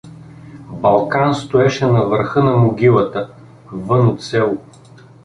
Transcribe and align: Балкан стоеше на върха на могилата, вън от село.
Балкан 0.71 1.35
стоеше 1.35 1.85
на 1.87 2.01
върха 2.05 2.43
на 2.43 2.57
могилата, 2.57 3.29
вън 3.71 4.07
от 4.07 4.21
село. 4.23 4.57